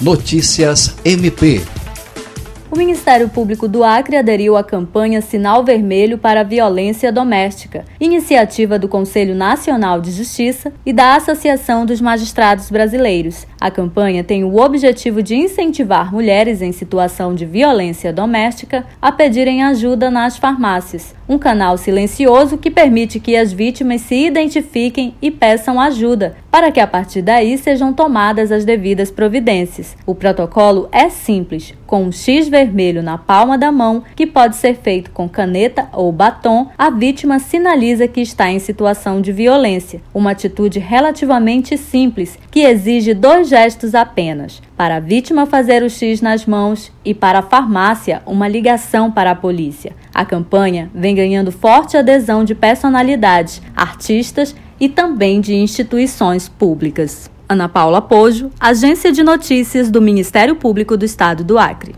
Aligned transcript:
Notícias 0.00 0.94
MP 1.04 1.60
o 2.70 2.76
Ministério 2.76 3.30
Público 3.30 3.66
do 3.66 3.82
Acre 3.82 4.16
aderiu 4.16 4.54
à 4.54 4.62
campanha 4.62 5.22
Sinal 5.22 5.64
Vermelho 5.64 6.18
para 6.18 6.42
a 6.42 6.44
Violência 6.44 7.10
Doméstica, 7.10 7.86
iniciativa 7.98 8.78
do 8.78 8.86
Conselho 8.86 9.34
Nacional 9.34 10.02
de 10.02 10.12
Justiça 10.12 10.70
e 10.84 10.92
da 10.92 11.16
Associação 11.16 11.86
dos 11.86 11.98
Magistrados 11.98 12.70
Brasileiros. 12.70 13.46
A 13.60 13.72
campanha 13.72 14.22
tem 14.22 14.44
o 14.44 14.56
objetivo 14.56 15.20
de 15.20 15.34
incentivar 15.34 16.12
mulheres 16.12 16.62
em 16.62 16.70
situação 16.70 17.34
de 17.34 17.44
violência 17.44 18.12
doméstica 18.12 18.86
a 19.02 19.10
pedirem 19.10 19.64
ajuda 19.64 20.12
nas 20.12 20.36
farmácias, 20.36 21.12
um 21.28 21.36
canal 21.36 21.76
silencioso 21.76 22.56
que 22.56 22.70
permite 22.70 23.18
que 23.18 23.36
as 23.36 23.52
vítimas 23.52 24.02
se 24.02 24.26
identifiquem 24.26 25.14
e 25.20 25.30
peçam 25.30 25.80
ajuda, 25.80 26.36
para 26.50 26.70
que 26.70 26.80
a 26.80 26.86
partir 26.86 27.20
daí 27.20 27.58
sejam 27.58 27.92
tomadas 27.92 28.52
as 28.52 28.64
devidas 28.64 29.10
providências. 29.10 29.96
O 30.06 30.14
protocolo 30.14 30.88
é 30.92 31.08
simples, 31.10 31.74
com 31.86 32.04
um 32.04 32.12
X 32.12 32.48
vermelho 32.48 33.02
na 33.02 33.18
palma 33.18 33.58
da 33.58 33.72
mão, 33.72 34.02
que 34.14 34.26
pode 34.26 34.56
ser 34.56 34.76
feito 34.76 35.10
com 35.10 35.28
caneta 35.28 35.88
ou 35.92 36.12
batom, 36.12 36.68
a 36.78 36.90
vítima 36.90 37.38
sinaliza 37.38 38.06
que 38.06 38.20
está 38.20 38.50
em 38.50 38.58
situação 38.58 39.20
de 39.20 39.32
violência. 39.32 40.00
Uma 40.14 40.30
atitude 40.30 40.78
relativamente 40.78 41.76
simples, 41.76 42.38
que 42.50 42.60
exige 42.60 43.14
dois 43.14 43.47
gestos 43.48 43.94
apenas: 43.94 44.62
para 44.76 44.96
a 44.96 45.00
vítima 45.00 45.46
fazer 45.46 45.82
o 45.82 45.90
X 45.90 46.20
nas 46.20 46.46
mãos 46.46 46.92
e 47.04 47.14
para 47.14 47.40
a 47.40 47.42
farmácia 47.42 48.22
uma 48.26 48.46
ligação 48.46 49.10
para 49.10 49.30
a 49.30 49.36
polícia. 49.36 49.96
A 50.14 50.24
campanha 50.24 50.90
vem 50.94 51.14
ganhando 51.14 51.50
forte 51.50 51.96
adesão 51.96 52.44
de 52.44 52.54
personalidades, 52.54 53.62
artistas 53.74 54.54
e 54.80 54.88
também 54.88 55.40
de 55.40 55.54
instituições 55.54 56.48
públicas. 56.48 57.30
Ana 57.48 57.68
Paula 57.68 58.02
Pojo, 58.02 58.50
Agência 58.60 59.10
de 59.10 59.22
Notícias 59.22 59.90
do 59.90 60.02
Ministério 60.02 60.54
Público 60.54 60.96
do 60.96 61.04
Estado 61.04 61.42
do 61.42 61.58
Acre. 61.58 61.94